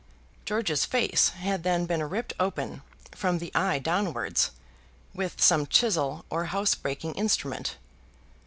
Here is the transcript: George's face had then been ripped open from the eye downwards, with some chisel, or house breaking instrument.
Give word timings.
George's 0.45 0.83
face 0.83 1.29
had 1.29 1.61
then 1.61 1.85
been 1.85 2.01
ripped 2.01 2.33
open 2.39 2.81
from 3.11 3.37
the 3.37 3.51
eye 3.53 3.77
downwards, 3.77 4.49
with 5.13 5.39
some 5.39 5.67
chisel, 5.67 6.25
or 6.31 6.45
house 6.45 6.73
breaking 6.73 7.13
instrument. 7.13 7.77